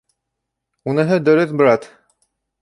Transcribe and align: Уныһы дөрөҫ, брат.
Уныһы 0.93 1.19
дөрөҫ, 1.27 1.55
брат. 1.61 1.87